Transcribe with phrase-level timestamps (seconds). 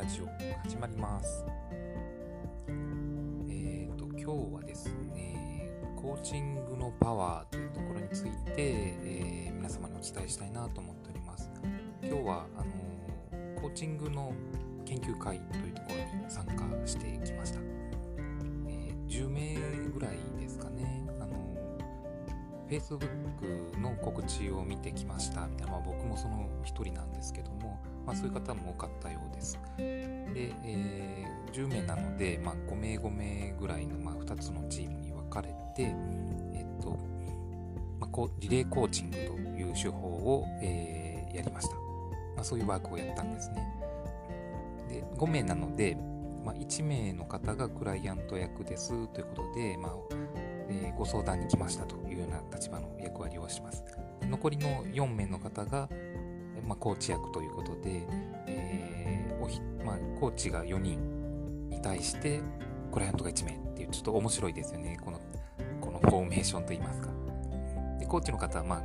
[0.00, 0.26] ラジオ
[0.62, 1.44] 始まります。
[3.50, 11.50] えっ、ー、と今日はですねコーチングのパワーというところについて、えー、皆様にお伝えしたいなと思っております。
[12.02, 14.32] 今日はあのコーチングの
[14.86, 17.60] 研究会というところに参加してきました、
[18.68, 19.56] えー、10名
[19.90, 21.04] ぐらいですかね。
[21.20, 21.36] あの
[22.70, 27.78] Facebook の告知を見てきましたみたいな、まあ、僕もその一人なんですけども
[28.10, 29.56] まあ、そういう方も多かったようです。
[29.78, 36.98] で、えー、10名なので、まあ、5名5名ぐらいの、まあ、2つのチームに分かれて、えっと
[38.00, 42.44] まあ、リレーコーチングという手法を、えー、やりました、まあ。
[42.44, 43.64] そういうワークをやったんですね。
[44.88, 45.96] で5名なので、
[46.44, 49.92] まあ、1名の方がクライアント役ですということで、まあ
[50.68, 53.84] えー、ご相談に来ましたというような立場の役割をします。
[54.28, 55.88] 残りの4名の方が、
[56.70, 58.06] まあ、コーチ役ということで、
[58.46, 62.40] えーおひまあ、コーチが4人に対して
[62.92, 64.96] クライアントが1名っていうちょっと面白いですよね。
[65.04, 65.20] この
[65.80, 67.08] このフォーメーションといいますか。
[67.98, 68.82] でコーチの方は、まあ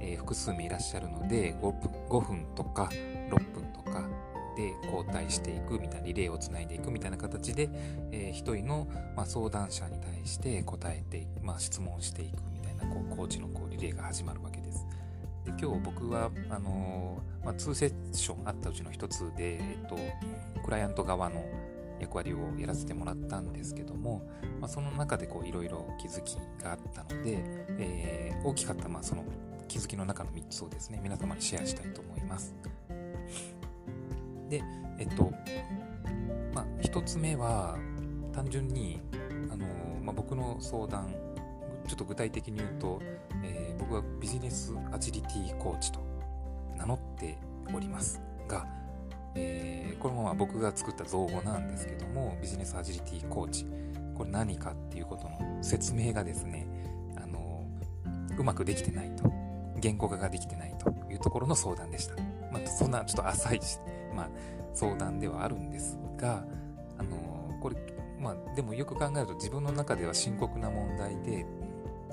[0.00, 1.72] えー、複数名いらっしゃるので 5, 分
[2.10, 4.06] 5分とか6分とか
[4.54, 7.70] で交代していくみたいなリレーをつないでいくみたいな形で、
[8.12, 8.86] えー、1人の、
[9.16, 14.53] まあ、相談者に対して答えて、まあ、質問していくみたいなこうコーチのこうリレーが始まるわけです。
[15.44, 19.96] で今日僕はあのー、まあ、2セッションあったうちの1つで、えっと、
[20.64, 21.44] クライアント側の
[22.00, 24.26] 役割をやらせてもらったんですけども、
[24.60, 27.38] まあ、その中でいろいろ気づきがあったので、
[27.78, 29.24] えー、大きかったまあその
[29.68, 32.54] 気づきの中の3つをですね皆様にシェアしたいと思います。
[34.48, 34.62] で、
[34.98, 35.32] えっと、
[36.54, 37.78] まあ、1つ目は
[38.32, 39.00] 単純に、
[39.50, 41.14] あのー、まあ、僕の相談
[41.86, 43.00] ちょっと具体的に言うと、
[43.42, 46.00] えー、僕はビジネスアジリティコーチと
[46.76, 47.38] 名乗って
[47.74, 48.66] おりますが、
[49.34, 53.66] えー、これもまあ僕が作った造語なんですけども、ビジネスアジリティコーチ、
[54.14, 56.66] これ何かっていうことの説明がですね、
[57.16, 57.66] あの
[58.38, 59.30] うまくできてないと、
[59.80, 62.14] 言語化ができてないというところの相談でした。
[62.52, 63.60] まあ、そんなちょっと浅い、
[64.14, 64.30] まあ、
[64.72, 66.44] 相談ではあるんですが、
[66.98, 67.76] あのこれ、
[68.20, 71.44] まあ、でもよく考えると自分の中では深刻な問題で、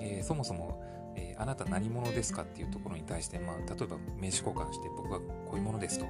[0.01, 0.81] えー、そもそも、
[1.15, 6.05] えー、あなた何者ですかっていうところに対して、まあ、例えば名刺交換して僕はこういうものですと、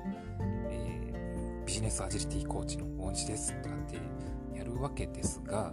[0.69, 3.97] えー、ビジネスアジリティコーチの恩師ですとかって
[4.57, 5.71] やるわけですが、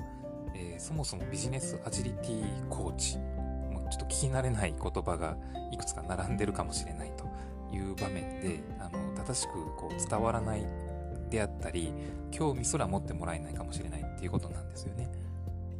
[0.54, 5.36] えそもそもビジネスアジリティコーチ、もうちょっと聞き慣れない言葉が
[5.72, 7.24] いくつか並んでるかもしれないと
[7.74, 10.66] いう場面で、あの正しくこう伝わらない
[11.30, 11.92] であったり、
[12.30, 15.10] 興味すら持ってもらえないかもしれないっていうことなんですよね。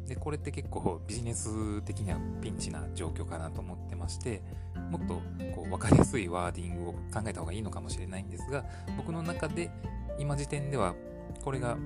[0.09, 4.41] で、これって結構ビジネス的にはピンチな状況かなと思ってまして、
[4.89, 5.21] もっと
[5.55, 8.65] こう分かりやすいワーディングを考えた方がいいのかもしれないんですが、
[8.97, 9.69] 僕の中で
[10.17, 10.95] 今時点では
[11.43, 11.77] これが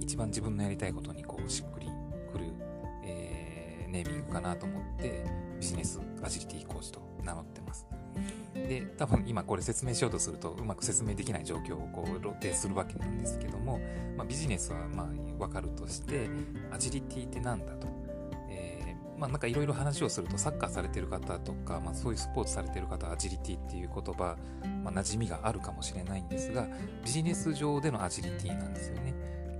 [0.00, 1.88] 一番自分のやりたいことにこうしっくり
[2.32, 2.46] くる、
[3.04, 5.24] えー、ネーミングかなと思って
[5.60, 7.86] ビジネスアジリティコーチと名乗ってます。
[8.54, 13.80] で、多分今これ説明しようとするとうまく説明できない状況をこう露呈するわけなんですけども、
[14.16, 15.06] まあ、ビジネスはまあ
[15.38, 16.28] 分かるとして、
[16.72, 17.88] アジリティって何だと。
[18.50, 24.36] えー、まあなんかいろいろ話をするとサッカーされてる方とか、まあそういうスポーツされてる方はアジリティっていう言葉、
[24.82, 26.66] まあ馴染みがあるかもしれないんですが、
[27.04, 29.14] ビジネス上でのアジリティなんですよね。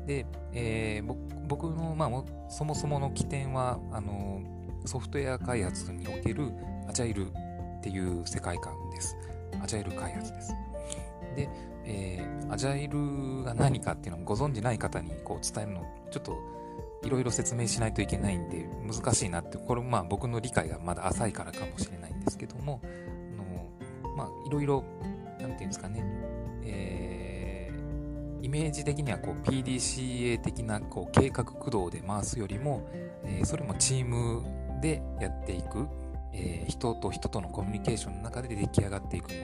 [0.07, 4.41] で、えー、僕の、まあ、そもそもの起点は、あの、
[4.85, 6.53] ソフトウェア開発における
[6.89, 7.27] アジャイル
[7.87, 9.17] っていう世界観です。
[9.63, 10.53] アジャイル開発です。
[11.37, 11.49] で、
[11.85, 16.37] えー、アジャイルが何かっていうのをご存じない方にこう伝えるのちょっと
[17.05, 24.83] いろいろ説明しないといけないんで難しいなってこれまあ僕の理解がまだ浅いからかもしれないんですけどもあのまあいろいろ
[25.41, 26.03] なんていうんですかね、
[26.65, 32.89] えー、イメージ的にはこう PDCA 的なこう計画駆動で回すよりも、
[33.23, 34.43] えー、それもチーム
[34.81, 35.87] でやっていく
[36.33, 39.37] えー、人と人とのコミュニケーションの中で出来上がっていくも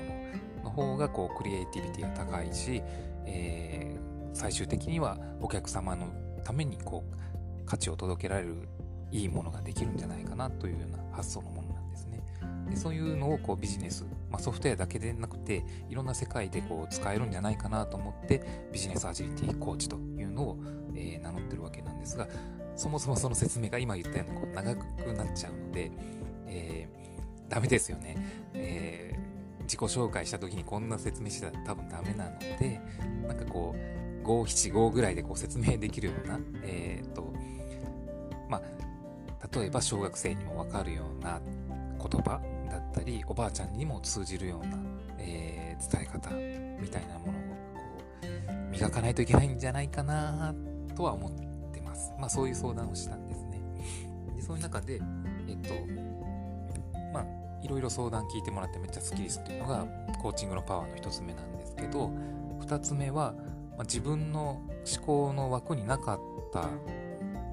[0.63, 2.83] のの方がこうクリエイティビティが高いし、
[3.27, 6.09] えー、最終的にはお客様の
[6.45, 8.69] ためにこう価値を届けられる
[9.11, 12.23] いいものができるんじゃないかなというような発想のものなんですね。
[12.69, 20.59] でそういうのをこうビジネス、まあ、ソフトウェアだけでなくていろんな世界でこう使えるんじゃないかなと思ってビジネスアジリティコーチというのを、
[20.95, 22.27] えー、名乗ってるわけなんですが
[22.75, 25.91] そもそもその説明が今言ったように長くなっちゃうので、
[26.53, 28.17] えー、ダメですよね。
[28.55, 32.81] えー、自己紹介した時にこんな説明してたら多分ダメなので、
[33.27, 37.33] なんかこう、5、7、5ぐらいでこう説明できるような、えっ、と、
[38.49, 38.63] まあ、
[39.59, 41.41] 例えば小学生にもわかるような
[41.99, 42.41] 言葉
[42.71, 44.79] だったり、おばあちゃんにも通じるような、
[45.19, 46.31] えー、伝え方
[46.81, 47.57] みたいなものをこ
[48.23, 50.55] う磨かないといけないんじゃないかな
[50.95, 51.31] とは思っ
[51.73, 52.13] てます。
[52.19, 53.61] まあそういう相談をしたんですね。
[54.37, 55.01] でそういう中で、
[55.49, 55.75] えっと、
[57.63, 59.87] いろいろ相談聞いてもらってめっちゃスッキリすっていうのが
[60.21, 62.11] コーチングのパワーの一つ目なんですけど、
[62.61, 63.35] 二つ目は、
[63.77, 64.61] まあ、自分の
[64.97, 66.21] 思考の枠になかっ
[66.53, 66.69] た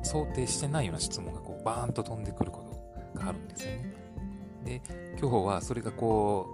[0.04, 2.64] 想定してないような質問がこうバーンと飛んでくるこ
[3.14, 3.94] とがあるんですよね。
[4.66, 4.82] で、
[5.20, 6.48] 今日はそれがこ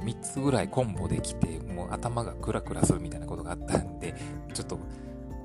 [0.00, 4.14] う、3つぐらいコンボできて、もう頭がクラクラするみたいなことがあったんで、
[4.52, 4.78] ちょっと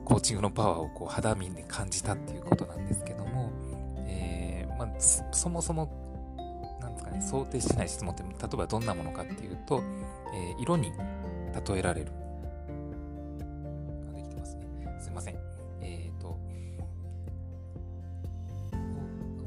[0.05, 3.51] コーチングのパワーをこう肌身で感じたっていうことなんですけども、
[4.07, 6.04] えー、まあ、そもそも、なん
[7.15, 9.81] ね、想定してない質問って、例えばどんなものかっていうと、
[10.33, 12.11] えー、色に例えられる。
[14.15, 14.65] できてますね。
[14.99, 15.35] すいません。
[15.81, 16.37] えっ、ー、と、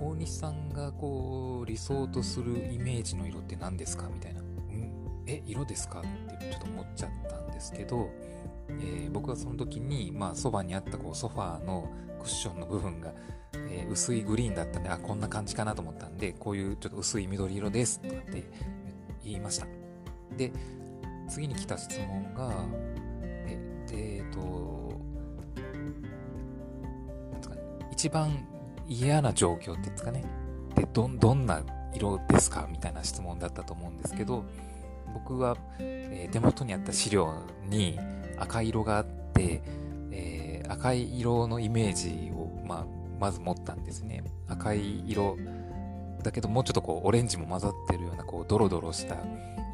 [0.00, 4.08] 大西さんがこう、理想とするイメージの色って何ですか？
[4.12, 4.40] みたいな。
[4.40, 6.00] うんえ、色ですか？
[6.00, 6.02] っ
[6.38, 8.08] てちょっと思っちゃったんですけど、
[8.80, 11.90] えー、僕はその時に、まあ、そばにあったこうソファーの
[12.20, 13.12] クッションの部分が、
[13.54, 18.50] えー、薄いグリーンだったんで、あ、こんな感じかなと思ったんで、こういうちょっと薄い緑色ですとかって
[19.24, 19.66] 言いました。
[20.36, 20.52] で、
[21.28, 22.52] 次に来た質問が、
[23.22, 23.58] え、
[23.92, 24.98] えー、と、
[27.32, 28.46] なんですかね、一番
[28.88, 30.24] 嫌な状況っていうんですかね。
[30.74, 31.62] で、ど、どんな
[31.94, 34.44] 色ですかみたいな質問だったと思うんですけど、
[35.14, 37.32] 僕は、えー、手元にあった資料
[37.66, 37.98] に、
[38.40, 39.62] 赤色があって、
[40.10, 42.86] えー、赤い色のイメージを、まあ、
[43.18, 44.22] まず持ったんですね。
[44.46, 45.36] 赤い色
[46.22, 49.16] だけどもうちょっとこうオレンジも混ざってるようなこうドロドロした、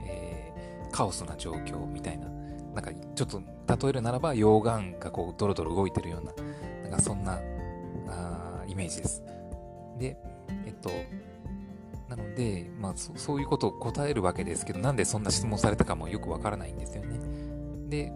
[0.06, 2.28] えー、カオスな状況みたいな。
[2.74, 3.40] なんかちょっと
[3.84, 6.32] 例えるならば溶岩がこうドロドロ動いてるような、
[6.82, 7.38] なんかそんな
[8.08, 9.22] あイメージです。
[9.96, 10.16] で、
[10.66, 10.90] えっと、
[12.08, 17.20] なので、まあそ、そういうことを答えるわけですけど、なんでそんな質問されたかもよくわからないんですよね。
[17.88, 18.12] で、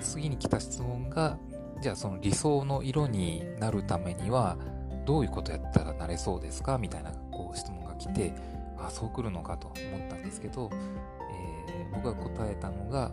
[0.00, 1.38] 次に来た質問が、
[1.82, 4.56] じゃあその理想の色になるためには、
[5.04, 6.78] どういうことやったらなれそうですか？
[6.78, 8.34] みたいなこう質問が来て、
[8.78, 9.74] あ、そう来るのかと思
[10.06, 13.12] ったんですけど、えー、僕が答えたのが、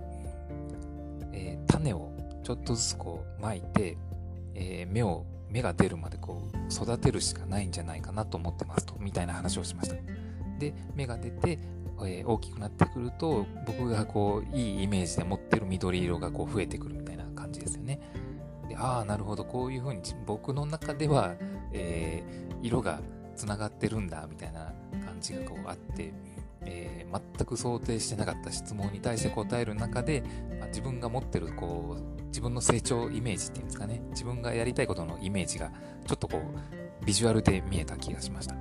[1.32, 2.12] えー、種を
[2.44, 3.98] ちょっとずつこう巻いて、
[4.56, 9.96] えー、芽を、芽が出るまでこう育てるしかないんじゃないかなと思ってますと、みたいな話をしました。
[10.60, 11.60] で、芽が出て、
[12.08, 18.00] えー、大きくなってくると、僕がこう、いいイメージで持ってる緑色がこう増えてくるみたいな感じですよね。
[18.68, 21.36] で、ああ、なるほど、こういう風に僕の中では、
[21.72, 23.02] えー、色が
[23.36, 24.74] 繋がってるんだ、みたいな
[25.06, 26.14] 感じがこうあって、
[26.66, 30.24] えー、全く想定してなかった質問に対して答える中で、
[30.60, 34.02] まあ、自分が持ってるこう自分の成長イメージっていうんですかね。
[34.12, 35.72] 自分がやりたいことのイメージが
[36.08, 38.56] ちょっとこうビジュアルで見えた気がしました。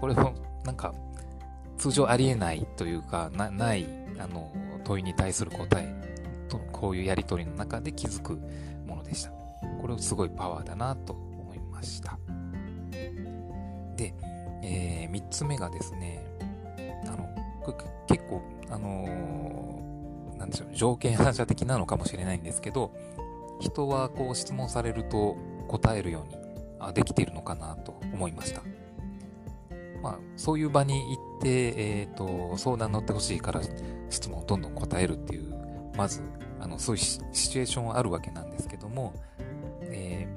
[0.00, 0.34] これを
[0.64, 0.92] なんか
[1.78, 3.86] 通常ありえないというか、なない、
[4.18, 4.50] あの、
[4.84, 5.94] 問いに対する答え
[6.48, 8.38] と、こういうやりとりの中で気づく
[8.86, 9.30] ものでした。
[9.80, 12.18] これすごいパワーだなと思いました。
[13.96, 14.14] で、
[14.62, 16.24] えー、3つ目がですね、
[17.06, 17.28] あの、
[18.06, 22.92] 結構、あのー、なんでしょう、条件反射的なのかもしれないんですけど、
[23.60, 25.36] 人はこう質問されると
[25.68, 26.36] 答えるように
[26.78, 28.62] あできているのかなと思いました。
[30.04, 31.48] まあ、そういう場に行って、
[31.78, 33.62] えっ、ー、と、相談乗ってほしいから
[34.10, 35.54] 質問をどんどん答えるっていう、
[35.96, 36.20] まず、
[36.60, 39.14] あの、そういうシチュエーションはあるわけなんですけども、
[39.80, 40.28] え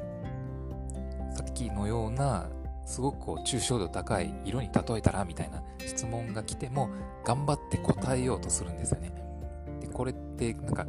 [1.33, 2.47] ー、さっきのような、
[2.85, 6.89] すごくこう、抽象度高い色に例えたらみたいな質問が来ても、
[7.25, 9.11] 頑張って答えようとするんですよね。
[9.81, 10.87] で、これって、なんか、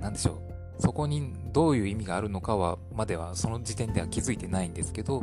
[0.00, 0.40] なんでしょ
[0.78, 0.82] う。
[0.82, 5.22] そこにどういう意味があるのかは、まではその時点では気づいてないんですけど、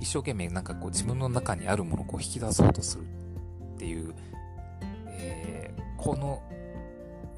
[0.00, 3.04] 一生懸命なんかこう自分の中にあるものをこう引き出そうとする
[3.74, 4.14] っていう、
[5.08, 6.42] えー、この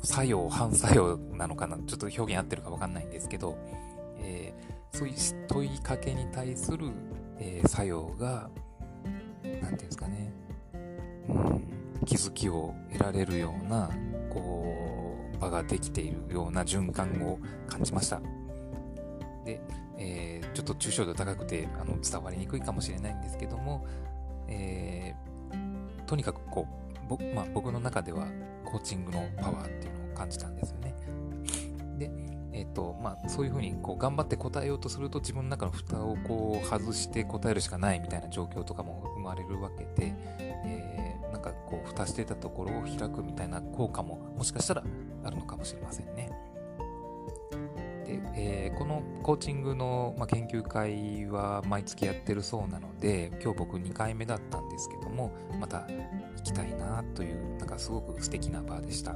[0.02, 3.56] 作用、反作用なのかな、ちょっと表現合ってるかわかんないんですけど、
[4.18, 5.14] えー、そういう
[5.48, 6.90] 問いかけに対する、
[7.38, 8.50] えー、作用が、
[9.44, 10.32] なんていうんですかね、
[11.28, 11.68] うん、
[12.04, 13.90] 気づきを得られるような、
[14.30, 14.66] こ
[15.34, 17.38] う、場ができているような循環を
[17.68, 18.20] 感じました。
[19.44, 19.60] で、
[20.02, 23.86] えー、ちょっと抽象度高くてあの伝わりにくいかもしれないんですけども、
[24.48, 28.26] えー、とにかくこう僕,、まあ、僕の中では
[28.64, 30.94] コーチングのパワーっていうのを感じたんですよね。
[31.98, 32.10] で、
[32.52, 44.82] え、ー、とまあ、そういうふうにこう頑張って答えようとすると自分の中の蓋をこう外して答えるしかないみたいな状況とかも生まれるわけで、えー、なんかこう蓋してたところを開くみたいな効果ももしかしたら
[45.24, 46.30] あるのかもしれませんね。
[48.44, 59.14] えー、このコーチングの、まあ、研究会は毎月やってるそうなので、今日僕2回目だったんですけども、また行きたいなという、なんかすごく素敵な場でした。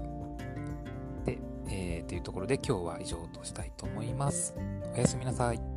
[1.25, 4.55] で、えというところで今日は以上としたいと思います。
[4.95, 5.76] おやすみなさい。